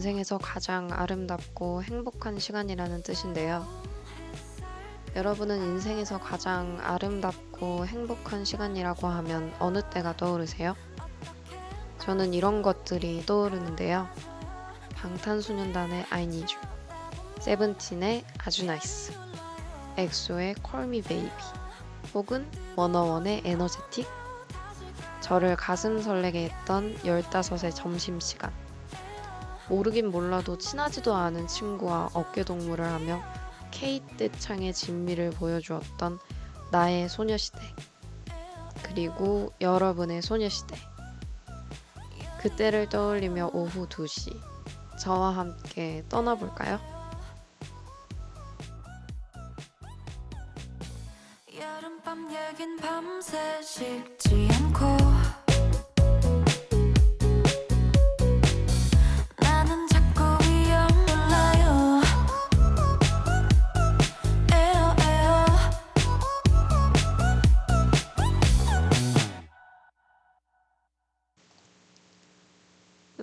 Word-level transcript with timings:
인생에서 0.00 0.38
가장 0.38 0.88
아름답고 0.90 1.82
행복한 1.82 2.38
시간이라는 2.38 3.02
뜻인데요. 3.02 3.66
여러분은 5.14 5.58
인생에서 5.58 6.18
가장 6.18 6.78
아름답고 6.80 7.84
행복한 7.84 8.46
시간이라고 8.46 9.08
하면 9.08 9.52
어느 9.58 9.82
때가 9.90 10.16
떠오르세요? 10.16 10.74
저는 11.98 12.32
이런 12.32 12.62
것들이 12.62 13.26
떠오르는데요. 13.26 14.08
방탄소년단의 14.94 16.06
I 16.08 16.22
Need 16.22 16.54
You, 16.54 16.66
세븐틴의 17.40 18.24
아주 18.38 18.64
nice, 18.64 19.12
엑소의 19.98 20.54
Call 20.66 20.88
Me 20.88 21.02
Baby, 21.02 21.30
혹은 22.14 22.50
워너원의 22.74 23.42
Energetic, 23.44 24.08
저를 25.20 25.56
가슴 25.56 26.00
설레게 26.00 26.44
했던 26.44 26.96
15의 27.04 27.74
점심시간. 27.74 28.59
모르긴 29.70 30.10
몰라도 30.10 30.58
친하지도 30.58 31.14
않은 31.14 31.46
친구와 31.46 32.10
어깨동무를 32.12 32.84
하며 32.84 33.22
케이트 33.70 34.28
창의 34.32 34.74
진미를 34.74 35.30
보여주었던 35.30 36.18
나의 36.72 37.08
소녀시대. 37.08 37.60
그리고 38.82 39.52
여러분의 39.60 40.22
소녀시대. 40.22 40.76
그때를 42.40 42.88
떠올리며 42.88 43.50
오후 43.52 43.88
2시. 43.88 44.36
저와 44.98 45.36
함께 45.36 46.04
떠나볼까요? 46.08 46.80
여름밤 51.56 52.28
얘긴 52.34 52.76
밤새 52.76 53.62
식지 53.62 54.49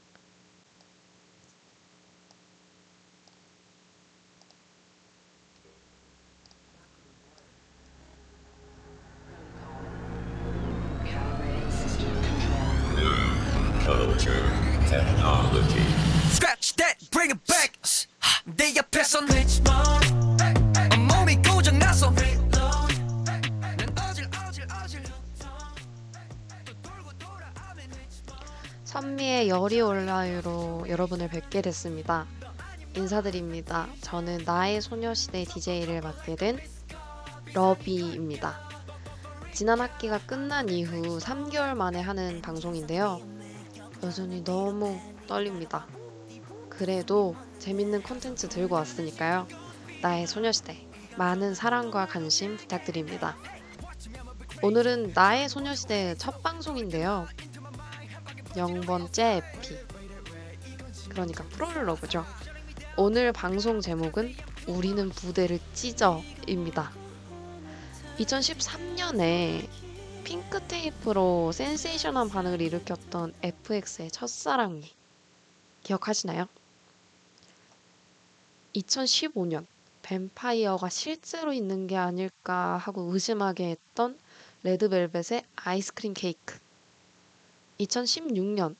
선미의 28.92 29.48
열이 29.48 29.80
올라요로 29.80 30.84
여러분을 30.86 31.28
뵙게 31.28 31.62
됐습니다. 31.62 32.26
인사드립니다. 32.94 33.88
저는 34.02 34.42
나의 34.44 34.82
소녀시대 34.82 35.44
DJ를 35.44 36.02
맡게 36.02 36.36
된 36.36 36.58
러비입니다. 37.54 38.68
지난 39.54 39.80
학기가 39.80 40.18
끝난 40.18 40.68
이후 40.68 41.18
3개월 41.18 41.74
만에 41.74 42.02
하는 42.02 42.42
방송인데요. 42.42 43.22
여전히 44.02 44.44
너무 44.44 45.00
떨립니다. 45.26 45.86
그래도 46.68 47.34
재밌는 47.60 48.02
콘텐츠 48.02 48.46
들고 48.46 48.74
왔으니까요. 48.74 49.48
나의 50.02 50.26
소녀시대 50.26 50.86
많은 51.16 51.54
사랑과 51.54 52.04
관심 52.04 52.58
부탁드립니다. 52.58 53.38
오늘은 54.62 55.12
나의 55.14 55.48
소녀시대 55.48 56.16
첫 56.18 56.42
방송인데요. 56.42 57.26
0번째 58.54 59.38
에피. 59.38 59.78
그러니까 61.08 61.44
프롤로그죠. 61.44 62.24
오늘 62.96 63.32
방송 63.32 63.80
제목은 63.80 64.34
우리는 64.66 65.08
부대를 65.08 65.58
찢어입니다. 65.74 66.92
2013년에 68.18 69.68
핑크 70.24 70.60
테이프로 70.66 71.52
센세이션한 71.52 72.28
반응을 72.28 72.60
일으켰던 72.60 73.34
FX의 73.42 74.10
첫사랑이 74.10 74.90
기억하시나요? 75.82 76.46
2015년 78.74 79.66
뱀파이어가 80.02 80.88
실제로 80.88 81.52
있는 81.52 81.86
게 81.86 81.96
아닐까 81.96 82.76
하고 82.76 83.12
의심하게 83.12 83.70
했던 83.70 84.18
레드벨벳의 84.62 85.44
아이스크림 85.56 86.14
케이크 86.14 86.58
2016년 87.80 88.76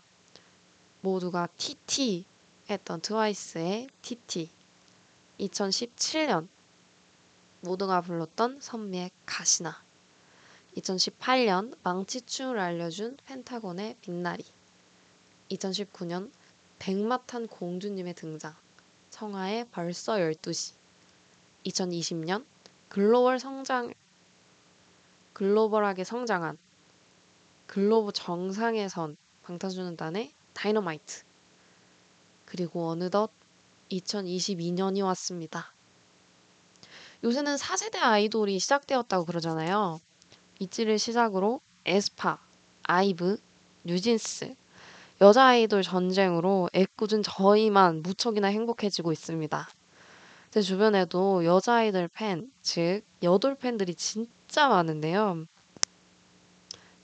모두가 1.00 1.48
TT 1.56 2.25
했던 2.70 3.00
트와이스의 3.00 3.88
TT 4.03 4.50
2017년 5.41 6.48
모두가 7.60 8.00
불렀던 8.00 8.60
선미의 8.60 9.10
가시나. 9.25 9.82
2018년 10.76 11.76
망치춤을 11.82 12.58
알려준 12.58 13.16
펜타곤의 13.25 13.97
빛나리. 14.00 14.44
2019년 15.50 16.30
백마탄 16.78 17.47
공주님의 17.47 18.14
등장. 18.14 18.54
청하의 19.10 19.69
벌써 19.70 20.14
12시. 20.14 20.74
2020년 21.66 22.44
글로벌 22.88 23.38
성장 23.38 23.92
글로벌하게 25.32 26.04
성장한 26.04 26.59
글로벌 27.67 28.12
정상에 28.12 28.89
선 28.89 29.17
방탄소년단의 29.43 30.33
다이너마이트 30.53 31.22
그리고 32.45 32.89
어느덧 32.89 33.31
2022년이 33.91 35.04
왔습니다. 35.04 35.72
요새는 37.25 37.57
4세대 37.57 37.98
아이돌이 38.01 38.59
시작되었다고 38.59 39.25
그러잖아요. 39.27 40.01
이찌를 40.59 40.98
시작으로 40.98 41.60
에스파, 41.84 42.39
아이브, 42.84 43.39
뉴진스, 43.84 44.54
여자 45.21 45.47
아이돌 45.47 45.83
전쟁으로 45.83 46.69
애꿎은 46.75 47.22
저희만 47.22 48.03
무척이나 48.03 48.48
행복해지고 48.48 49.13
있습니다. 49.13 49.69
제 50.51 50.60
주변에도 50.60 51.45
여자 51.45 51.77
아이돌 51.77 52.09
팬, 52.09 52.51
즉 52.60 53.03
여돌 53.22 53.54
팬들이 53.54 53.95
진짜 53.95 54.69
많은데요. 54.69 55.47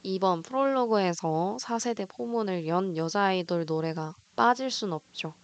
이번 0.09 0.41
프롤로그에서 0.41 1.59
4세대 1.61 2.09
포문을 2.09 2.67
연 2.67 2.97
여자 2.97 3.25
아이돌 3.25 3.67
노래가 3.67 4.15
빠질 4.37 4.71
순 4.71 4.95
없죠. 4.95 5.35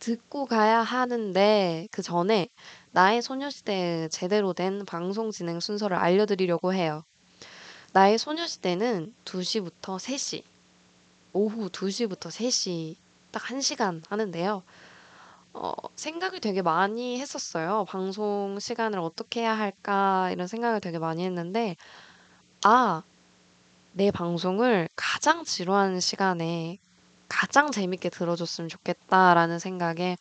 듣고 0.00 0.46
가야 0.46 0.80
하는데 0.80 1.86
그 1.92 2.02
전에 2.02 2.48
나의 2.90 3.22
소녀시대 3.22 4.08
제대로 4.10 4.54
된 4.54 4.84
방송 4.86 5.30
진행 5.30 5.60
순서를 5.60 5.96
알려드리려고 5.96 6.74
해요. 6.74 7.04
나의 7.92 8.18
소녀시대는 8.18 9.14
2시부터 9.24 9.98
3시, 9.98 10.42
오후 11.32 11.68
2시부터 11.68 12.28
3시 12.28 12.96
딱 13.30 13.44
1시간 13.44 14.02
하는데요. 14.08 14.64
어, 15.52 15.72
생각을 15.94 16.40
되게 16.40 16.60
많이 16.60 17.20
했었어요. 17.20 17.84
방송 17.88 18.58
시간을 18.58 18.98
어떻게 18.98 19.42
해야 19.42 19.56
할까 19.56 20.30
이런 20.32 20.48
생각을 20.48 20.80
되게 20.80 20.98
많이 20.98 21.24
했는데 21.24 21.76
아, 22.64 23.02
내 23.94 24.10
방송을 24.10 24.88
가장 24.96 25.44
지루한 25.44 26.00
시간에 26.00 26.78
가장 27.28 27.70
재밌게 27.70 28.08
들어줬으면 28.08 28.70
좋겠다라는 28.70 29.58
생각에 29.58 30.16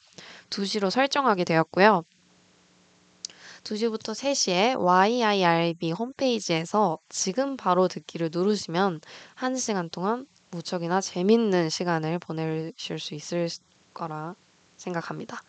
2시로 0.50 0.90
설정하게 0.90 1.46
되었고요. 1.46 2.04
2시부터 3.64 4.14
3시에 4.14 4.78
YIRB 4.78 5.94
홈페이지에서 5.94 6.98
지금 7.08 7.56
바로 7.56 7.88
듣기를 7.88 8.30
누르시면 8.34 9.00
1시간 9.38 9.90
동안 9.90 10.28
무척이나 10.50 11.00
재밌는 11.00 11.70
시간을 11.70 12.20
보내실 12.20 13.00
수 13.00 13.16
있을 13.16 13.48
거라 13.94 14.36
생각합니다. 14.76 15.42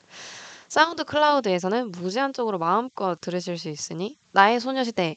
사운드 0.69 1.05
클라우드에서는 1.05 1.91
무제한적으로 1.91 2.59
마음껏 2.59 3.21
들으실 3.21 3.59
수 3.59 3.69
있으니 3.69 4.17
나의 4.31 4.61
소녀시대 4.61 5.17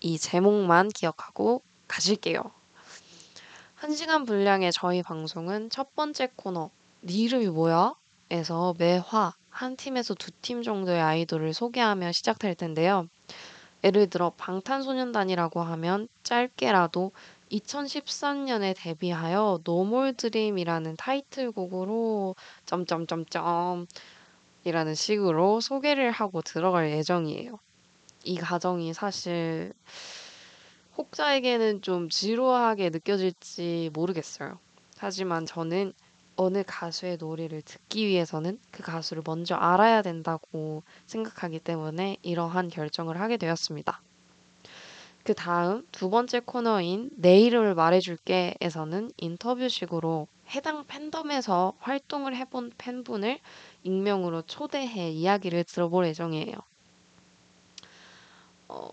이 0.00 0.18
제목만 0.18 0.88
기억하고 0.88 1.62
가실게요. 1.94 2.42
1시간 3.80 4.26
분량의 4.26 4.72
저희 4.72 5.00
방송은 5.02 5.70
첫 5.70 5.94
번째 5.94 6.28
코너 6.34 6.70
네 7.02 7.12
이름이 7.14 7.46
뭐야? 7.48 7.94
에서 8.30 8.74
매회 8.78 9.34
한 9.48 9.76
팀에서 9.76 10.14
두 10.14 10.32
팀 10.42 10.64
정도의 10.64 11.00
아이돌을 11.00 11.54
소개하며 11.54 12.10
시작될 12.10 12.56
텐데요. 12.56 13.06
예를 13.84 14.08
들어 14.10 14.30
방탄소년단이라고 14.30 15.62
하면 15.62 16.08
짧게라도 16.24 17.12
2013년에 17.52 18.74
데뷔하여 18.76 19.60
No 19.62 19.79
More 19.79 20.14
Dream이라는 20.14 20.96
타이틀곡으로 20.96 22.34
점점점점 22.66 23.86
이라는 24.64 24.94
식으로 24.96 25.60
소개를 25.60 26.10
하고 26.10 26.42
들어갈 26.42 26.90
예정이에요. 26.90 27.60
이 28.24 28.36
과정이 28.36 28.92
사실 28.94 29.72
혹자에게는 30.96 31.82
좀 31.82 32.08
지루하게 32.08 32.90
느껴질지 32.90 33.90
모르겠어요. 33.92 34.58
하지만 34.96 35.44
저는 35.44 35.92
어느 36.36 36.62
가수의 36.66 37.16
노래를 37.18 37.62
듣기 37.62 38.06
위해서는 38.06 38.58
그 38.70 38.82
가수를 38.82 39.22
먼저 39.24 39.54
알아야 39.54 40.02
된다고 40.02 40.82
생각하기 41.06 41.60
때문에 41.60 42.16
이러한 42.22 42.68
결정을 42.68 43.20
하게 43.20 43.36
되었습니다. 43.36 44.00
그 45.24 45.34
다음 45.34 45.86
두 45.90 46.10
번째 46.10 46.40
코너인 46.40 47.10
내 47.16 47.38
이름을 47.40 47.74
말해줄게에서는 47.74 49.10
인터뷰식으로 49.16 50.28
해당 50.50 50.84
팬덤에서 50.86 51.72
활동을 51.78 52.36
해본 52.36 52.72
팬분을 52.76 53.38
익명으로 53.84 54.42
초대해 54.42 55.10
이야기를 55.10 55.64
들어볼 55.64 56.06
예정이에요. 56.08 56.54
어, 58.68 58.90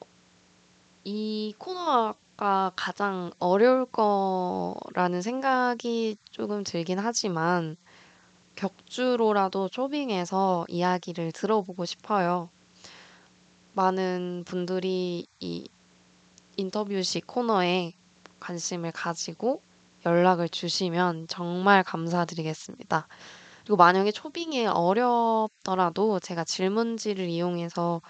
이 1.03 1.55
코너가 1.57 2.73
가장 2.75 3.31
어려울 3.39 3.85
거라는 3.85 5.21
생각이 5.21 6.17
조금 6.29 6.63
들긴 6.63 6.99
하지만 6.99 7.75
격주로라도 8.55 9.69
초빙해서 9.69 10.65
이야기를 10.69 11.31
들어보고 11.31 11.85
싶어요. 11.85 12.49
많은 13.73 14.43
분들이 14.45 15.25
이 15.39 15.67
인터뷰식 16.57 17.25
코너에 17.25 17.93
관심을 18.39 18.91
가지고 18.91 19.61
연락을 20.05 20.49
주시면 20.49 21.27
정말 21.29 21.83
감사드리겠습니다. 21.83 23.07
그리고 23.63 23.77
만약에 23.77 24.11
초빙이 24.11 24.67
어렵더라도 24.67 26.19
제가 26.19 26.43
질문지를 26.43 27.27
이용해서 27.27 28.01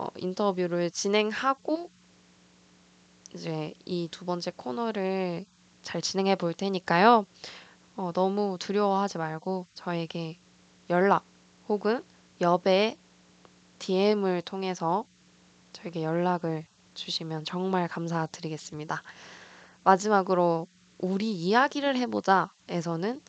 어, 0.00 0.06
인터뷰를 0.16 0.90
진행하고 0.90 1.90
이제 3.34 3.74
이 3.84 4.08
두 4.10 4.24
번째 4.24 4.50
코너를 4.56 5.44
잘 5.82 6.00
진행해 6.00 6.36
볼 6.36 6.54
테니까요. 6.54 7.26
어, 7.96 8.12
너무 8.12 8.56
두려워하지 8.58 9.18
말고 9.18 9.66
저에게 9.74 10.38
연락 10.88 11.24
혹은 11.68 12.02
여배 12.40 12.96
DM을 13.78 14.42
통해서 14.42 15.04
저에게 15.74 16.02
연락을 16.02 16.66
주시면 16.94 17.44
정말 17.44 17.88
감사드리겠습니다. 17.88 19.02
마지막으로 19.84 20.66
우리 20.98 21.32
이야기를 21.32 21.96
해보자에서는 21.96 23.20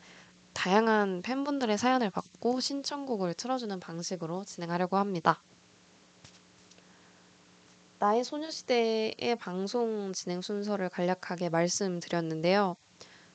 다양한 0.54 1.22
팬분들의 1.22 1.76
사연을 1.78 2.10
받고 2.10 2.60
신청곡을 2.60 3.34
틀어주는 3.34 3.78
방식으로 3.80 4.44
진행하려고 4.44 4.96
합니다. 4.96 5.42
나의 8.02 8.24
소녀시대의 8.24 9.36
방송 9.38 10.12
진행 10.12 10.40
순서를 10.40 10.88
간략하게 10.88 11.50
말씀드렸는데요. 11.50 12.74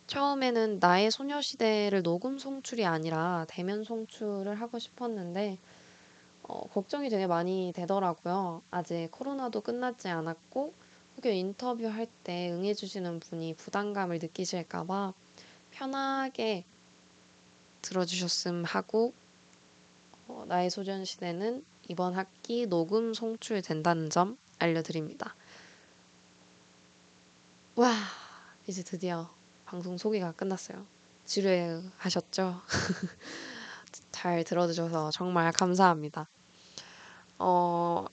처음에는 0.08 0.80
나의 0.82 1.10
소녀시대를 1.10 2.04
녹음 2.04 2.38
송출이 2.38 2.86
아니라 2.86 3.46
대면 3.48 3.86
송출을 3.86 4.60
하고 4.60 4.78
싶었는데 4.78 5.58
어, 6.44 6.68
걱정이 6.68 7.08
되게 7.08 7.28
많이 7.28 7.72
되더라고요. 7.74 8.62
아직 8.70 9.08
코로나도 9.10 9.62
끝나지 9.62 10.10
않았고 10.10 10.74
혹여 11.16 11.32
인터뷰할 11.32 12.06
때 12.26 12.52
응해주시는 12.52 13.22
분이 13.22 13.54
부담감을 13.54 14.20
느끼실까봐 14.20 15.14
편하게 15.72 16.66
들어주셨음 17.84 18.66
하고 18.66 19.14
어, 20.28 20.44
나의 20.46 20.70
소년시대는 20.70 21.64
이번 21.88 22.16
학기 22.16 22.66
녹음 22.66 23.14
송출된다는 23.14 24.10
점 24.10 24.38
알려드립니다. 24.60 25.36
와 27.76 27.94
이제 28.68 28.84
드디어 28.84 29.30
방송 29.66 29.98
소개가 29.98 30.32
끝났어요. 30.32 30.86
지루하셨죠? 31.26 32.62
잘 34.12 34.44
들어주셔서 34.44 35.12
정말 35.12 35.52
감사합니다. 35.52 36.28
어, 37.40 38.06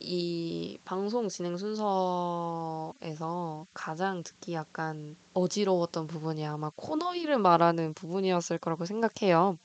이 0.00 0.78
방송 0.84 1.28
진행 1.28 1.56
순서에서 1.56 2.96
가장 3.72 4.24
듣기 4.24 4.54
약간 4.54 5.14
어지러웠던 5.32 6.08
부분이 6.08 6.44
아마 6.44 6.72
코너 6.74 7.14
이름 7.14 7.42
말하는 7.42 7.94
부분이었을 7.94 8.58
거라고 8.58 8.84
생각해요. 8.84 9.58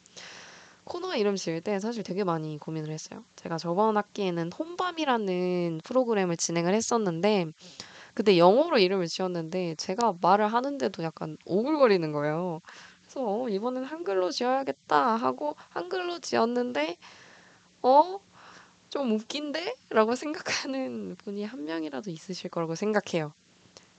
코너 0.88 1.16
이름 1.16 1.36
지을 1.36 1.62
때 1.62 1.80
사실 1.80 2.02
되게 2.02 2.24
많이 2.24 2.58
고민을 2.58 2.92
했어요. 2.92 3.24
제가 3.36 3.58
저번 3.58 3.98
학기에는 3.98 4.52
혼밤이라는 4.54 5.82
프로그램을 5.84 6.38
진행을 6.38 6.74
했었는데 6.74 7.48
그때 8.14 8.38
영어로 8.38 8.80
이름을 8.80 9.08
지었는데 9.08 9.76
제가 9.76 10.16
말을 10.22 10.48
하는데도 10.48 11.04
약간 11.04 11.38
오글거리는 11.46 12.12
거예요. 12.14 12.62
그래서 13.02 13.22
어, 13.24 13.50
이번엔 13.50 13.84
한글로 13.84 14.32
지어야겠다 14.32 15.16
하고 15.18 15.56
한글로 15.70 16.20
지었는데 16.20 16.98
어? 17.84 18.20
좀 18.90 19.12
웃긴데? 19.12 19.76
라고 19.90 20.16
생각하는 20.16 21.18
분이 21.18 21.44
한 21.44 21.66
명이라도 21.66 22.10
있으실 22.10 22.50
거라고 22.50 22.76
생각해요. 22.76 23.34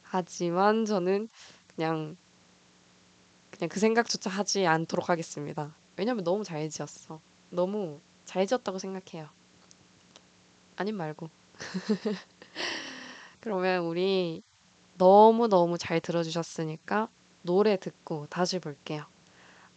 하지만 0.03 0.87
저는 0.87 1.29
그냥 1.75 2.17
그냥 3.51 3.69
그 3.69 3.79
생각조차 3.79 4.31
하지 4.31 4.67
않도록 4.67 5.11
하겠습니다. 5.11 5.75
왜냐면 5.99 6.23
너무 6.23 6.45
잘 6.45 6.71
지었어. 6.71 7.21
너무 7.51 8.01
잘 8.25 8.47
지었다고 8.47 8.79
생각해요. 8.79 9.29
아님 10.77 10.97
말고. 10.97 11.29
그러면 13.41 13.83
우리 13.85 14.43
너무너무 14.95 15.77
잘 15.77 16.01
들어주셨으니까 16.01 17.09
노래 17.43 17.77
듣고 17.77 18.27
다시 18.31 18.61
볼게요. 18.61 19.07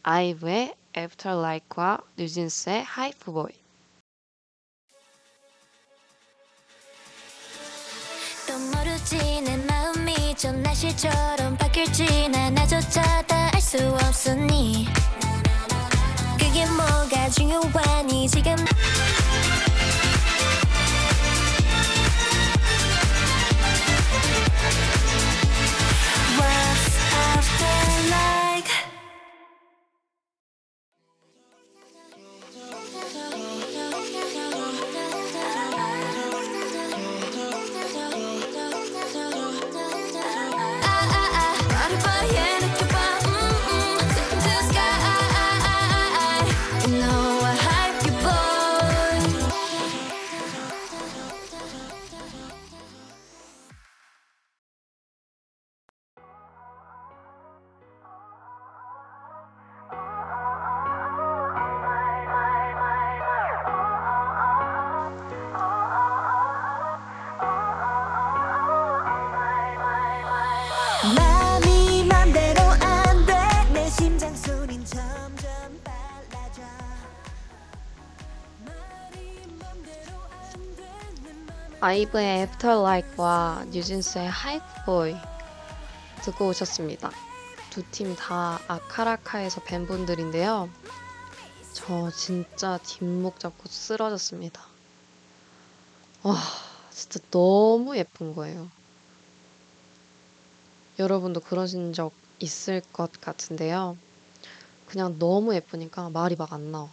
아이브의 0.04 0.76
Afterlike와 0.96 2.00
뉴진스의 2.18 2.84
하이프보이. 2.84 3.54
또 8.48 8.60
모르지 8.60 9.42
내 9.42 9.58
마음이 9.66 10.36
좀 10.36 10.62
날씨처럼 10.62 11.58
바뀔지 11.58 12.30
난 12.30 12.54
나조차 12.54 13.26
다알 13.26 13.60
수 13.60 13.78
없으니 13.88 14.86
뭐가 17.32 17.32
중요하니 17.32 18.28
지금 18.28 18.56
아이브의 81.92 82.40
Afterlike와 82.44 83.66
뉴진스의 83.70 84.30
하이프보이 84.30 85.14
듣고 86.24 86.48
오셨습니다. 86.48 87.12
두 87.70 87.84
팀 87.92 88.16
다 88.16 88.62
아카라카에서 88.70 89.62
뵌 89.64 89.86
분들인데요. 89.88 90.70
저 91.74 92.10
진짜 92.12 92.78
뒷목 92.78 93.42
잡고 93.42 93.68
쓰러졌습니다. 93.68 94.62
와, 96.24 96.38
진짜 96.92 97.20
너무 97.30 97.98
예쁜 97.98 98.34
거예요. 98.36 98.70
여러분도 100.98 101.42
그러신 101.42 101.92
적 101.92 102.14
있을 102.40 102.80
것 102.94 103.12
같은데요. 103.20 103.98
그냥 104.88 105.20
너무 105.20 105.54
예쁘니까 105.56 106.10
말이 106.10 106.38
막 106.38 106.54
안 106.54 106.72
나와. 106.72 106.90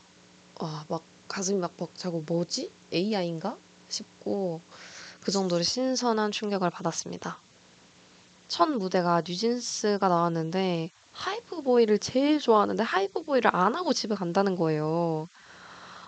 와, 0.58 0.84
막 0.88 1.04
가슴이 1.28 1.60
막 1.60 1.76
벅차고 1.76 2.24
뭐지? 2.26 2.72
AI인가? 2.92 3.56
싶고 3.88 4.60
그 5.20 5.30
정도로 5.32 5.62
신선한 5.62 6.32
충격을 6.32 6.70
받았습니다. 6.70 7.42
첫 8.48 8.68
무대가 8.70 9.22
뉴진스가 9.26 10.08
나왔는데 10.08 10.90
Hype 11.12 11.43
Boy를 11.43 11.98
제일 11.98 12.38
좋아하는데 12.40 12.82
Hype 12.82 13.08
Boy를 13.08 13.54
안 13.54 13.74
하고 13.74 13.92
집에 13.92 14.14
간다는 14.14 14.56
거예요. 14.56 15.28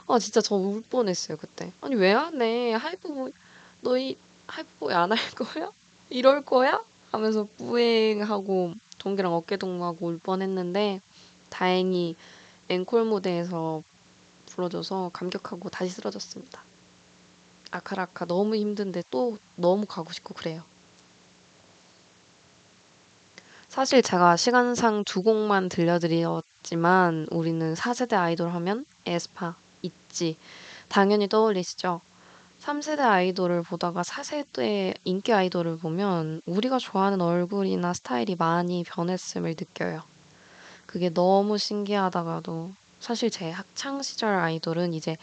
아 0.08 0.18
진짜 0.18 0.40
저 0.40 0.56
울 0.56 0.82
뻔했어요 0.82 1.36
그때. 1.38 1.72
아니 1.80 1.94
왜 1.96 2.12
안 2.14 2.40
해? 2.42 2.72
Hype 2.72 3.06
Boy 3.06 3.32
너희 3.80 4.18
Hype 4.48 4.75
Boy 4.75 4.94
안 4.94 5.12
할 5.12 5.18
거야? 5.32 5.70
이럴 6.10 6.42
거야? 6.44 6.84
하면서 7.12 7.46
뿌행하고 7.56 8.74
동기랑 8.98 9.32
어깨 9.34 9.56
동무하고 9.56 10.06
울 10.06 10.18
뻔했는데 10.18 11.00
다행히 11.50 12.16
앵콜 12.68 13.04
무대에서 13.06 13.82
불러줘서 14.46 15.10
감격하고 15.12 15.70
다시 15.70 15.90
쓰러졌습니다. 15.92 16.64
아카라카 17.70 18.26
너무 18.26 18.56
힘든데 18.56 19.04
또 19.10 19.38
너무 19.56 19.86
가고 19.86 20.12
싶고 20.12 20.34
그래요. 20.34 20.62
사실 23.68 24.02
제가 24.02 24.36
시간상 24.36 25.04
두 25.04 25.22
곡만 25.22 25.68
들려드렸지만 25.68 27.28
우리는 27.30 27.74
4세대 27.74 28.16
아이돌 28.16 28.50
하면 28.50 28.84
에스파, 29.06 29.54
있지 29.82 30.36
당연히 30.88 31.28
떠올리시죠? 31.28 32.00
3세대 32.60 33.00
아이돌을 33.00 33.62
보다가 33.62 34.02
4세대 34.02 34.94
인기 35.04 35.32
아이돌을 35.32 35.78
보면 35.78 36.42
우리가 36.46 36.78
좋아하는 36.78 37.20
얼굴이나 37.20 37.94
스타일이 37.94 38.34
많이 38.36 38.82
변했음을 38.84 39.50
느껴요. 39.50 40.02
그게 40.86 41.08
너무 41.08 41.56
신기하다가도 41.56 42.72
사실 42.98 43.30
제 43.30 43.50
학창 43.50 44.02
시절 44.02 44.34
아이돌은 44.34 44.92
이제 44.92 45.16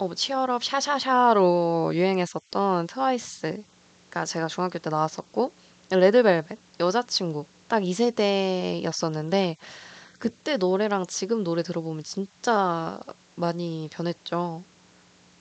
어, 0.00 0.14
치얼업 0.14 0.64
샤샤샤로 0.64 1.92
유행했었던 1.94 2.86
트와이스가 2.86 4.24
제가 4.26 4.48
중학교 4.48 4.78
때 4.78 4.88
나왔었고 4.90 5.52
레드벨벳 5.90 6.58
여자친구 6.80 7.46
딱 7.68 7.84
2세대였었는데 7.84 9.56
그때 10.18 10.56
노래랑 10.56 11.06
지금 11.08 11.44
노래 11.44 11.62
들어보면 11.62 12.04
진짜 12.04 13.00
많이 13.36 13.88
변했죠. 13.92 14.64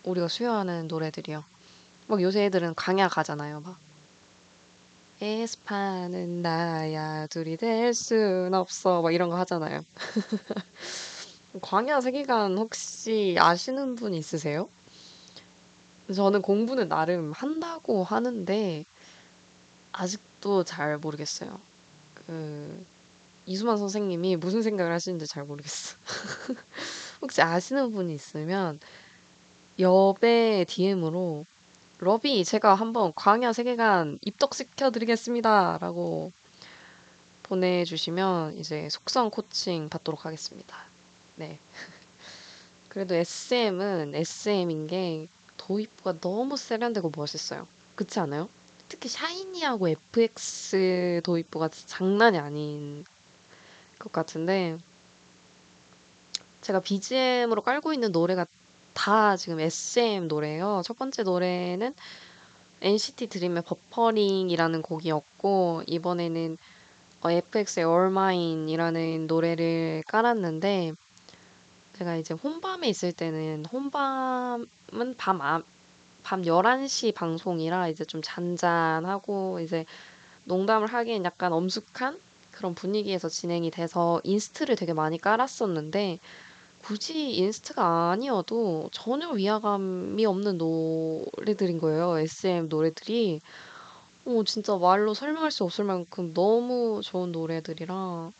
우리가 0.04 0.28
수요하는 0.30 0.88
노래들이요. 0.88 1.46
막 2.08 2.22
요새 2.24 2.46
애들은 2.46 2.75
광야 2.75 3.10
가잖아요. 3.10 3.62
막 3.62 3.80
에스파는 5.22 6.42
나야 6.42 7.28
둘이 7.28 7.56
될 7.58 7.94
순 7.94 8.54
없어 8.54 9.01
막 9.01 9.13
이런 9.13 9.30
거 9.30 9.38
하잖아요. 9.38 9.82
광야 11.62 12.01
세계관 12.01 12.58
혹시 12.58 13.36
아시는 13.39 13.96
분 13.96 14.13
있으세요? 14.13 14.70
저는 16.13 16.41
공부는 16.41 16.89
나름 16.89 17.32
한다고 17.32 18.03
하는데 18.03 18.86
아직도 19.91 20.63
잘 20.63 20.98
모르겠어요. 20.98 21.60
그 22.13 22.86
이수만 23.48 23.77
선생님이 23.77 24.36
무슨 24.36 24.62
생각을 24.62 24.91
하시는지 24.91 25.25
잘 25.25 25.44
모르겠어. 25.44 25.98
혹시 27.22 27.41
아시는 27.41 27.91
분이 27.91 28.13
있으면 28.13 28.79
여배 29.79 30.65
DM으로 30.68 31.46
러비 31.98 32.46
제가 32.46 32.75
한번 32.75 33.12
광야 33.15 33.53
세계관 33.53 34.20
입덕시켜 34.22 34.91
드리겠습니다라고 34.91 36.32
보내주시면 37.44 38.58
이제 38.58 38.88
속성 38.89 39.32
코칭 39.32 39.89
받도록 39.89 40.25
하겠습니다. 40.25 40.88
네. 41.39 41.58
그래도 42.89 43.15
SM은 43.15 44.13
SM인 44.13 44.88
게 44.88 45.29
도입부가 45.55 46.19
너무 46.19 46.58
세련되고 46.58 47.13
멋있어요. 47.15 47.65
그렇지 47.96 48.19
않아요? 48.19 48.50
특히 48.89 49.08
샤이니하고 49.08 49.88
FX 49.88 51.22
도입부가 51.24 51.69
장난이 51.69 52.38
아닌 52.38 53.05
것 54.00 54.12
같은데 54.12 54.77
제가 56.60 56.81
BGM으로 56.81 57.62
깔고 57.62 57.93
있는 57.93 58.12
노래가 58.12 58.46
다 58.93 59.38
지금 59.38 59.62
SM 59.62 60.27
노래예요. 60.27 60.81
첫 60.84 60.98
번째 60.98 61.24
노래는 61.24 61.96
NCT 62.81 63.27
드림의 63.27 63.63
버퍼링이라는 63.63 64.81
곡이었고 64.81 65.84
이번에는 65.88 66.58
어, 67.22 67.31
FX의 67.31 67.86
All 67.86 68.08
Mine이라는 68.08 69.27
노래를 69.27 70.03
깔았는데 70.08 70.96
제가 72.00 72.15
이제 72.15 72.34
혼밤에 72.34 72.88
있을 72.88 73.12
때는 73.12 73.65
혼밤은 73.65 75.15
밤, 75.18 75.41
아, 75.41 75.62
밤 76.24 76.44
11시 76.44 77.12
방송이라 77.12 77.89
이제 77.89 78.06
좀 78.06 78.22
잔잔하고 78.22 79.60
이제 79.60 79.86
농담을 80.46 80.88
하기엔 80.88 81.25
약간 81.25 81.51
엄숙한 81.51 82.18
그런 82.51 82.74
분위기에서 82.74 83.27
진행이 83.27 83.70
돼서 83.72 84.22
inst를 84.24 84.77
되게 84.77 84.94
많이 84.94 85.18
깔았었는데 85.18 86.20
굳이 86.84 87.34
인스트가 87.36 88.12
아니어도 88.12 88.89
전혀 88.94 89.29
위화감이 89.32 90.25
없는 90.25 90.58
노래들인 90.58 91.79
거예요. 91.79 92.18
SM 92.18 92.70
노래들이. 92.70 93.41
어, 94.25 94.44
진짜 94.46 94.77
말로 94.77 95.13
설명할 95.13 95.51
수 95.51 95.65
없을 95.65 95.84
만큼 95.84 96.34
너무 96.34 97.01
좋은 97.03 97.34
노래들이라 97.34 97.94
어, 97.94 98.32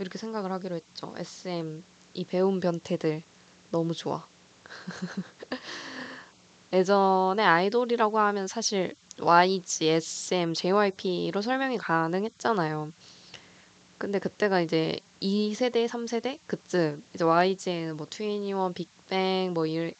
이렇게 0.00 0.18
생각을 0.18 0.50
하기로 0.50 0.74
했죠. 0.74 1.14
SM 1.16 1.84
이 2.14 2.24
배운 2.24 2.60
변태들 2.60 3.22
너무 3.70 3.94
좋아. 3.94 4.26
예전에 6.72 7.42
아이돌이라고 7.42 8.18
하면 8.18 8.46
사실 8.46 8.94
YG, 9.18 9.86
SM, 9.86 10.54
JYP로 10.54 11.42
설명이 11.42 11.78
가능했잖아요. 11.78 12.92
근데 13.98 14.18
그때가 14.18 14.62
이제 14.62 14.98
2세대, 15.20 15.86
3세대 15.86 16.38
그쯤 16.46 17.02
이제 17.14 17.24
YG에는 17.24 17.96
뭐 17.96 18.06
트웬티원, 18.08 18.72
빅뱅 18.72 19.52
뭐, 19.52 19.66
일, 19.66 19.94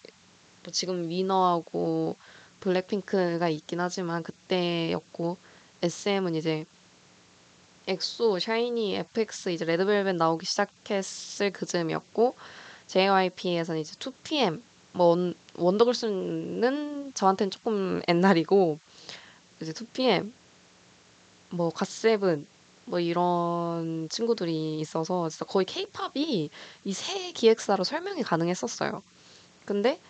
뭐 0.62 0.72
지금 0.72 1.08
위너하고 1.08 2.16
블랙핑크가 2.60 3.48
있긴 3.48 3.80
하지만 3.80 4.22
그때였고 4.22 5.36
SM은 5.82 6.34
이제 6.34 6.64
엑소, 7.90 8.38
샤이니, 8.38 8.96
FX 8.96 9.50
이제 9.50 9.64
레드벨벳 9.64 10.16
나오기 10.16 10.46
시작했을 10.46 11.52
그즈음이었고 11.52 12.36
JYP에서는 12.86 13.80
이제 13.80 13.94
2PM 13.98 14.62
뭐 14.92 15.06
원, 15.08 15.34
원더걸스는 15.56 17.12
저한테는 17.14 17.50
조금 17.50 18.02
옛날이고 18.08 18.78
이제 19.62 19.72
2PM 19.72 20.32
뭐 21.50 21.70
갓세븐 21.70 22.46
뭐 22.86 23.00
이런 23.00 24.08
친구들이 24.10 24.80
있어서 24.80 25.28
진짜 25.28 25.44
거의 25.44 25.64
케이팝이 25.66 26.50
이 26.84 26.92
세 26.94 27.32
기획사로 27.32 27.84
설명이 27.84 28.22
가능했었어요. 28.22 29.02
근데 29.66 30.00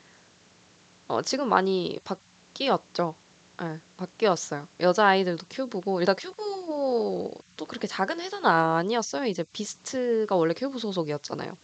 어, 1.08 1.22
지금 1.22 1.48
많이 1.48 1.98
바뀌었죠. 2.04 3.14
예, 3.62 3.80
바뀌었어요. 3.96 4.68
여자아이들도 4.80 5.46
큐브고 5.50 6.00
일단 6.00 6.16
큐브도 6.16 7.66
그렇게 7.68 7.86
작은 7.86 8.20
회사는 8.20 8.48
아니었어요. 8.48 9.26
이제 9.26 9.44
비스트가 9.52 10.34
원래 10.36 10.54
큐브 10.54 10.78
소속이었잖아요. 10.78 11.56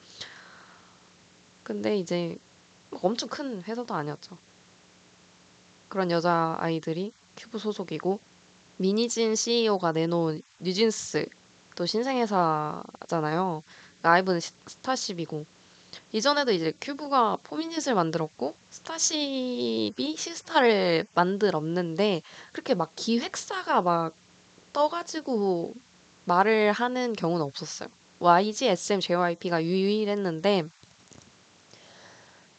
근데 1.62 1.98
이제 1.98 2.38
막 2.90 3.04
엄청 3.04 3.28
큰 3.28 3.62
회사도 3.64 3.94
아니었죠. 3.94 4.38
그런 5.88 6.10
여자아이들이 6.10 7.12
큐브 7.36 7.58
소속이고 7.58 8.20
민희진 8.78 9.34
CEO가 9.36 9.92
내놓은 9.92 10.42
뉴진스 10.60 11.26
또 11.76 11.86
신생회사잖아요. 11.86 13.62
아이브는 14.02 14.40
시- 14.40 14.52
스타쉽이고 14.66 15.46
이전에도 16.12 16.52
이제 16.52 16.72
큐브가 16.80 17.38
포미닛을 17.42 17.94
만들었고 17.94 18.54
스타쉽이 18.70 20.16
시스타를 20.16 21.06
만들었는데 21.14 22.22
그렇게 22.52 22.74
막 22.74 22.92
기획사가 22.96 23.82
막 23.82 24.14
떠가지고 24.72 25.74
말을 26.24 26.72
하는 26.72 27.12
경우는 27.12 27.44
없었어요. 27.44 27.88
YG, 28.18 28.66
SM, 28.68 29.00
JYP가 29.00 29.62
유일했는데 29.62 30.64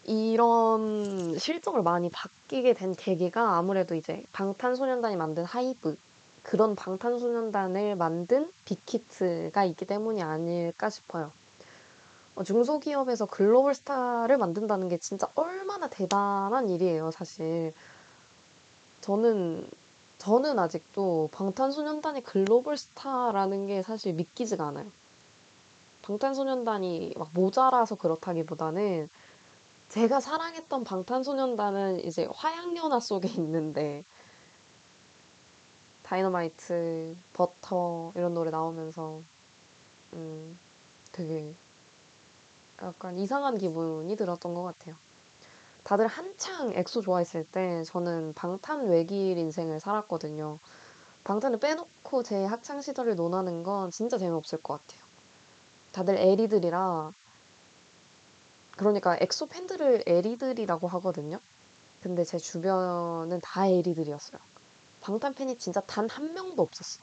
이런 0.05 1.37
실정을 1.37 1.81
많이 1.81 2.09
바뀌게 2.09 2.73
된 2.73 2.95
계기가 2.95 3.57
아무래도 3.57 3.93
이제 3.93 4.23
방탄소년단이 4.31 5.17
만든 5.17 5.43
하이브 5.43 5.97
그런 6.43 6.75
방탄소년단을 6.75 7.95
만든 7.97 8.49
빅히트가 8.63 9.65
있기 9.65 9.85
때문이 9.85 10.21
아닐까 10.21 10.89
싶어요. 10.89 11.31
어, 12.37 12.43
중소기업에서 12.43 13.25
글로벌 13.25 13.73
스타를 13.73 14.37
만든다는 14.37 14.89
게 14.89 14.99
진짜 14.99 15.27
얼마나 15.33 15.89
대단한 15.89 16.69
일이에요, 16.69 17.09
사실. 17.09 17.73
저는 19.01 19.67
저는 20.19 20.59
아직도 20.59 21.29
방탄소년단이 21.31 22.23
글로벌 22.23 22.77
스타라는 22.77 23.65
게 23.65 23.81
사실 23.81 24.13
믿기지가 24.13 24.67
않아요. 24.67 24.85
방탄소년단이 26.03 27.15
막 27.17 27.29
모자라서 27.33 27.95
그렇다기보다는 27.95 29.09
제가 29.89 30.19
사랑했던 30.19 30.83
방탄소년단은 30.83 32.05
이제 32.05 32.27
화양연화 32.31 32.99
속에 32.99 33.29
있는데 33.29 34.03
다이너마이트, 36.03 37.15
버터 37.33 38.11
이런 38.15 38.35
노래 38.35 38.51
나오면서 38.51 39.21
음, 40.13 40.57
되게 41.11 41.53
약간 42.81 43.15
이상한 43.17 43.57
기분이 43.57 44.15
들었던 44.15 44.53
것 44.55 44.63
같아요. 44.63 44.95
다들 45.83 46.07
한창 46.07 46.73
엑소 46.73 47.01
좋아했을 47.01 47.45
때 47.45 47.83
저는 47.85 48.33
방탄 48.35 48.87
외길 48.89 49.37
인생을 49.37 49.79
살았거든요. 49.79 50.59
방탄을 51.25 51.59
빼놓고 51.59 52.23
제 52.23 52.45
학창 52.45 52.81
시절을 52.81 53.15
논하는 53.15 53.63
건 53.63 53.91
진짜 53.91 54.17
재미없을 54.19 54.61
것 54.61 54.75
같아요. 54.85 55.01
다들 55.91 56.17
에리들이라 56.17 57.13
그러니까 58.77 59.17
엑소 59.19 59.47
팬들을 59.47 60.03
에리들이라고 60.07 60.87
하거든요. 60.87 61.39
근데 62.01 62.25
제 62.25 62.37
주변은 62.39 63.41
다 63.43 63.67
에리들이었어요. 63.67 64.41
방탄 65.01 65.33
팬이 65.35 65.57
진짜 65.59 65.81
단 65.81 66.09
한 66.09 66.33
명도 66.33 66.63
없었어. 66.63 67.01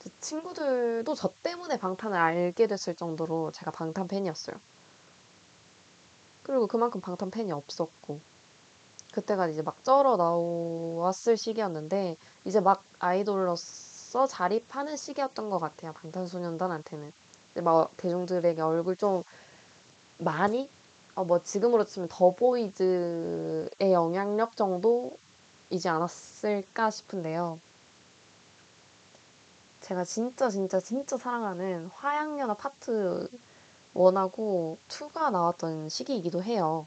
제 0.00 0.10
친구들도 0.20 1.14
저 1.14 1.30
때문에 1.42 1.78
방탄을 1.78 2.16
알게 2.16 2.66
됐을 2.66 2.94
정도로 2.94 3.52
제가 3.52 3.70
방탄 3.70 4.08
팬이었어요. 4.08 4.56
그리고 6.42 6.66
그만큼 6.66 7.00
방탄 7.00 7.30
팬이 7.30 7.52
없었고 7.52 8.18
그때가 9.12 9.48
이제 9.48 9.62
막 9.62 9.84
쩔어 9.84 10.16
나왔을 10.16 11.36
시기였는데 11.36 12.16
이제 12.44 12.60
막 12.60 12.82
아이돌로서 12.98 14.26
자립하는 14.26 14.96
시기였던 14.96 15.50
것 15.50 15.58
같아요. 15.58 15.92
방탄소년단한테는. 15.92 17.12
이제 17.50 17.60
막 17.60 17.94
대중들에게 17.96 18.60
얼굴 18.62 18.96
좀 18.96 19.22
많이 20.18 20.68
어, 21.14 21.24
뭐 21.24 21.42
지금으로 21.42 21.84
치면 21.84 22.08
더 22.10 22.30
보이즈의 22.30 23.92
영향력 23.92 24.56
정도이지 24.56 25.88
않았을까 25.88 26.90
싶은데요. 26.90 27.58
제가 29.80 30.04
진짜 30.04 30.50
진짜 30.50 30.80
진짜 30.80 31.16
사랑하는 31.16 31.86
화양연화 31.94 32.54
파트 32.54 33.28
1하고 33.94 34.76
2가 34.88 35.30
나왔던 35.30 35.88
시기이기도 35.88 36.42
해요. 36.42 36.86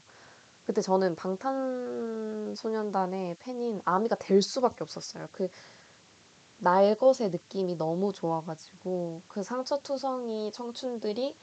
그때 0.66 0.80
저는 0.80 1.16
방탄소년단의 1.16 3.36
팬인 3.38 3.82
아미가 3.84 4.16
될 4.16 4.40
수밖에 4.40 4.82
없었어요. 4.82 5.28
그 5.32 5.48
날것의 6.58 7.30
느낌이 7.30 7.76
너무 7.76 8.12
좋아가지고 8.12 9.20
그 9.28 9.42
상처투성이 9.42 10.52
청춘들이 10.52 11.36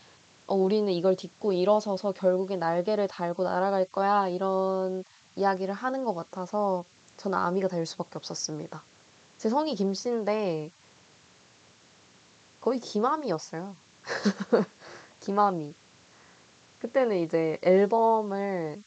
어, 0.47 0.55
우리는 0.55 0.91
이걸 0.91 1.15
딛고 1.15 1.53
일어서서 1.53 2.13
결국에 2.13 2.55
날개를 2.55 3.07
달고 3.07 3.43
날아갈 3.43 3.85
거야 3.85 4.27
이런 4.29 5.03
이야기를 5.35 5.73
하는 5.73 6.03
것 6.03 6.15
같아서 6.15 6.83
저는 7.17 7.37
아미가 7.37 7.67
될 7.67 7.85
수밖에 7.85 8.13
없었습니다. 8.15 8.81
제 9.37 9.49
성이 9.49 9.75
김씨인데 9.75 10.71
거의 12.61 12.79
김아미였어요. 12.79 13.75
김아미. 15.21 15.73
그때는 16.81 17.17
이제 17.17 17.59
앨범을 17.61 18.81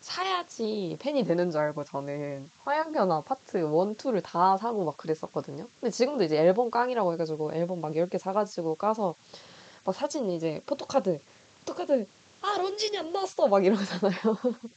사야지 0.00 0.96
팬이 1.00 1.24
되는 1.24 1.50
줄 1.50 1.60
알고 1.60 1.84
저는 1.84 2.50
화양연화 2.64 3.22
파트 3.22 3.58
1, 3.58 3.64
2를 3.96 4.22
다 4.22 4.56
사고 4.56 4.84
막 4.84 4.96
그랬었거든요. 4.96 5.66
근데 5.80 5.90
지금도 5.90 6.24
이제 6.24 6.36
앨범 6.36 6.70
깡이라고 6.70 7.12
해가지고 7.12 7.52
앨범 7.54 7.80
막 7.80 7.94
10개 7.94 8.16
사가지고 8.18 8.76
까서 8.76 9.14
막 9.84 9.94
사진 9.94 10.30
이제 10.30 10.62
포토카드, 10.66 11.18
포토카드, 11.60 12.06
아, 12.40 12.56
런쥔이 12.58 12.96
안 12.96 13.12
나왔어! 13.12 13.48
막 13.48 13.64
이러잖아요. 13.64 14.14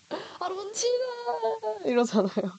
아, 0.39 0.48
런쥔아! 0.50 1.86
이러잖아요. 1.86 2.52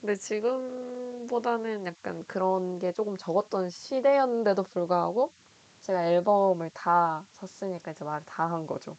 근데 0.00 0.16
지금 0.16 1.15
보다는 1.26 1.86
약간 1.86 2.24
그런 2.24 2.78
게 2.78 2.92
조금 2.92 3.16
적었던 3.16 3.70
시대였는데도 3.70 4.62
불구하고 4.64 5.32
제가 5.80 6.06
앨범을 6.06 6.70
다 6.70 7.26
샀으니까 7.32 7.92
이제 7.92 8.04
말을 8.04 8.24
다 8.26 8.46
한 8.48 8.66
거죠. 8.66 8.96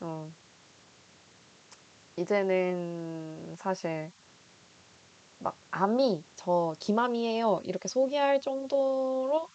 어, 0.00 0.30
이제는 2.16 3.54
사실 3.56 4.12
막 5.38 5.56
아미, 5.70 6.24
저 6.36 6.74
김아미예요. 6.78 7.60
이렇게 7.64 7.88
소개할 7.88 8.40
정도로 8.40 9.48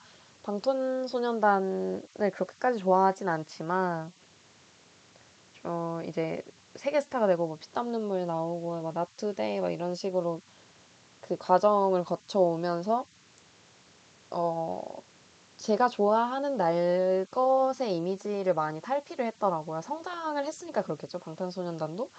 방탄소년단을 0.43 2.03
그렇게까지 2.33 2.79
좋아하진 2.79 3.29
않지만 3.29 4.11
저 5.61 6.01
이제 6.07 6.41
세계 6.75 7.01
스타가 7.01 7.27
되고 7.27 7.47
뭐 7.47 7.57
피땀 7.57 7.91
눈물 7.91 8.25
나오고 8.25 8.81
막 8.81 8.93
나투데이 8.93 9.59
막 9.59 9.71
이런 9.71 9.95
식으로 9.95 10.41
그 11.21 11.37
과정을 11.37 12.03
거쳐 12.03 12.39
오면서 12.39 13.05
어 14.31 14.81
제가 15.57 15.89
좋아하는 15.89 16.57
날 16.57 17.27
것의 17.31 17.95
이미지를 17.95 18.53
많이 18.53 18.81
탈피를 18.81 19.25
했더라고요. 19.27 19.81
성장을 19.81 20.43
했으니까 20.45 20.81
그렇겠죠. 20.81 21.19
방탄소년단도. 21.19 22.09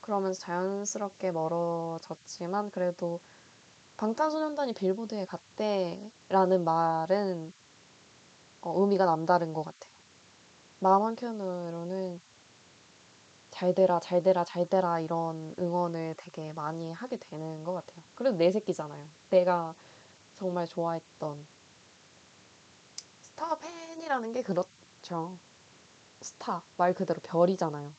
그러면서 0.00 0.40
자연스럽게 0.40 1.32
멀어졌지만 1.32 2.70
그래도 2.70 3.20
방탄소년단이 3.98 4.72
빌보드에 4.74 5.26
갔대라는 5.26 6.64
말은 6.64 7.52
어, 8.62 8.80
의미가 8.80 9.04
남다른 9.04 9.52
것 9.52 9.64
같아요. 9.64 9.92
마음 10.80 11.02
한켠으로는 11.02 12.20
잘 13.58 13.74
되라, 13.74 13.98
잘 13.98 14.22
되라, 14.22 14.44
잘 14.44 14.68
되라 14.68 15.00
이런 15.00 15.52
응원을 15.58 16.14
되게 16.16 16.52
많이 16.52 16.92
하게 16.92 17.16
되는 17.16 17.64
것 17.64 17.72
같아요. 17.74 18.04
그래도 18.14 18.36
내 18.36 18.52
새끼잖아요. 18.52 19.04
내가 19.30 19.74
정말 20.36 20.68
좋아했던 20.68 21.44
스타 23.20 23.58
팬이라는 23.58 24.30
게 24.30 24.42
그렇죠. 24.42 25.36
스타, 26.20 26.62
말 26.76 26.94
그대로 26.94 27.18
별이잖아요. 27.20 27.92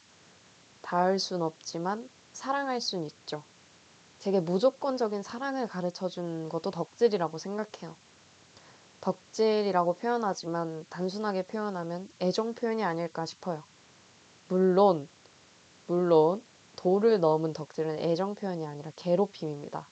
닿을 0.82 1.20
순 1.20 1.42
없지만 1.42 2.10
사랑할 2.32 2.80
순 2.80 3.04
있죠. 3.04 3.44
제게 4.20 4.40
무조건적인 4.40 5.24
사랑을 5.24 5.68
가르쳐 5.68 6.08
준 6.08 6.48
것도 6.48 6.72
덕질이라고 6.72 7.38
생각해요. 7.38 7.98
덕질이라고 9.02 9.96
표현하지만 9.96 10.86
단순하게 10.90 11.42
표현하면 11.48 12.08
애정 12.22 12.54
표현이 12.54 12.86
아닐까 12.86 13.26
싶어요. 13.26 13.62
물론, 14.48 15.10
물론, 15.90 16.44
도를 16.76 17.20
넘은 17.20 17.54
덕질은 17.54 17.98
애정 17.98 18.36
표현이 18.36 18.64
아니라 18.66 18.92
괴롭힘입니다. 18.96 19.88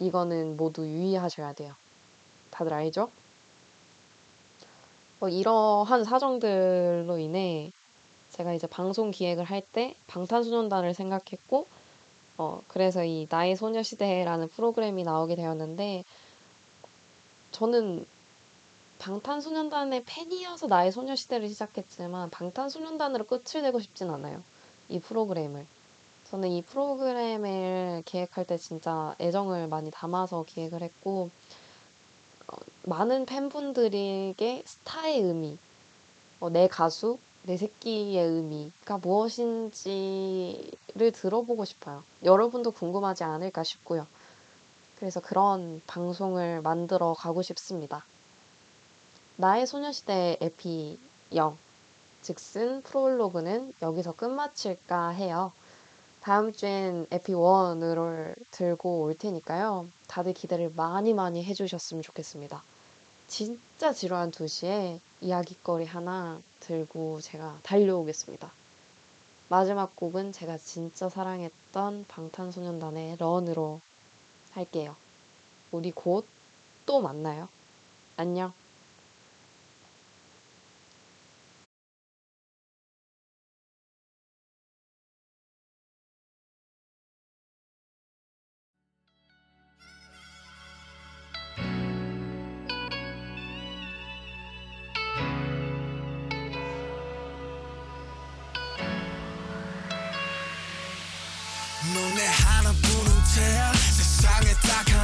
이거는 0.00 0.58
모두 0.58 0.86
유의하셔야 0.86 1.54
돼요. 1.54 1.74
다들 2.50 2.74
알죠? 2.74 3.10
뭐 5.18 5.30
이러한 5.30 6.04
사정들로 6.04 7.18
인해 7.18 7.72
제가 8.32 8.52
이제 8.52 8.66
방송 8.66 9.10
기획을 9.10 9.44
할 9.44 9.62
때 9.62 9.94
방탄소년단을 10.08 10.92
생각했고, 10.92 11.66
어, 12.36 12.60
그래서 12.68 13.02
이 13.02 13.26
나의 13.30 13.56
소녀시대라는 13.56 14.48
프로그램이 14.48 15.04
나오게 15.04 15.36
되었는데, 15.36 16.04
저는 17.52 18.06
방탄소년단의 18.98 20.04
팬이어서 20.04 20.66
나의 20.66 20.92
소녀시대를 20.92 21.48
시작했지만, 21.48 22.28
방탄소년단으로 22.30 23.24
끝을 23.24 23.62
내고 23.62 23.80
싶진 23.80 24.10
않아요. 24.10 24.42
이 24.88 25.00
프로그램을. 25.00 25.66
저는 26.30 26.50
이 26.50 26.62
프로그램을 26.62 28.02
기획할 28.04 28.44
때 28.44 28.58
진짜 28.58 29.14
애정을 29.20 29.68
많이 29.68 29.90
담아서 29.90 30.44
기획을 30.46 30.82
했고, 30.82 31.30
어, 32.48 32.56
많은 32.84 33.26
팬분들에게 33.26 34.62
스타의 34.66 35.20
의미, 35.20 35.58
어, 36.40 36.50
내 36.50 36.68
가수, 36.68 37.18
내 37.42 37.56
새끼의 37.56 38.22
의미가 38.22 38.98
무엇인지를 38.98 39.92
들어보고 41.14 41.64
싶어요. 41.64 42.02
여러분도 42.22 42.72
궁금하지 42.72 43.24
않을까 43.24 43.64
싶고요. 43.64 44.06
그래서 44.98 45.20
그런 45.20 45.80
방송을 45.86 46.60
만들어 46.60 47.14
가고 47.14 47.40
싶습니다. 47.42 48.04
나의 49.36 49.66
소녀시대 49.66 50.38
에피 50.40 50.98
0, 51.34 51.56
즉슨 52.22 52.82
프롤로그는 52.82 53.72
여기서 53.82 54.12
끝마칠까 54.12 55.10
해요. 55.10 55.52
다음 56.20 56.52
주엔 56.52 57.06
에피 57.10 57.32
1을 57.32 58.34
들고 58.50 59.02
올 59.02 59.14
테니까요. 59.16 59.86
다들 60.06 60.34
기대를 60.34 60.72
많이 60.76 61.14
많이 61.14 61.44
해주셨으면 61.44 62.02
좋겠습니다. 62.02 62.62
진짜 63.28 63.92
지루한 63.92 64.30
2시에 64.30 65.00
이야기거리 65.20 65.84
하나 65.84 66.40
들고 66.60 67.20
제가 67.20 67.58
달려오겠습니다. 67.62 68.50
마지막 69.48 69.94
곡은 69.96 70.32
제가 70.32 70.58
진짜 70.58 71.08
사랑했던 71.08 72.06
방탄소년단의 72.08 73.16
런으로 73.18 73.80
할게요. 74.52 74.96
우리 75.72 75.90
곧 75.92 76.38
또 76.88 77.02
만나요. 77.02 77.50
안녕. 78.16 78.54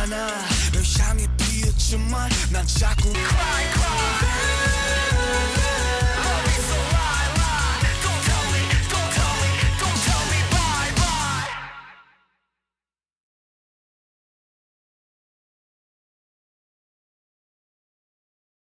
하나 0.05 0.27
널 0.71 0.83
향해 0.99 1.27
피었지만 1.39 2.29
난 2.53 2.67
자꾸 2.67 3.11
cry 3.11 3.65
cry 3.73 4.14